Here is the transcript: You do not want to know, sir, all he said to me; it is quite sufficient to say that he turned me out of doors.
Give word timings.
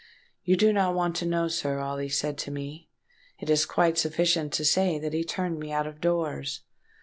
You 0.43 0.57
do 0.57 0.73
not 0.73 0.95
want 0.95 1.15
to 1.17 1.27
know, 1.27 1.47
sir, 1.47 1.77
all 1.77 1.97
he 1.99 2.09
said 2.09 2.39
to 2.39 2.49
me; 2.49 2.89
it 3.37 3.51
is 3.51 3.67
quite 3.67 3.99
sufficient 3.99 4.51
to 4.53 4.65
say 4.65 4.97
that 4.97 5.13
he 5.13 5.23
turned 5.23 5.59
me 5.59 5.71
out 5.71 5.85
of 5.85 6.01
doors. 6.01 6.61